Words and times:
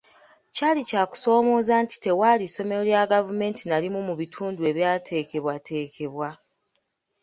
Kyali 0.55 0.81
kya 0.89 1.03
kusomooza 1.09 1.73
nti 1.83 1.95
tewaali 2.05 2.45
ssomero 2.49 2.81
lya 2.89 3.03
gavumenti 3.13 3.63
na 3.67 3.77
limu 3.83 3.99
mu 4.07 4.13
bitundu 4.21 4.61
ebyateekebwateekebwa. 4.71 6.29